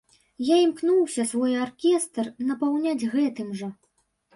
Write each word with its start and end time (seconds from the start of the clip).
Я 0.47 0.55
імкнуся 0.61 1.27
свой 1.33 1.53
аркестр 1.67 2.33
напаўняць 2.51 3.09
гэтым 3.17 3.59
жа. 3.63 3.77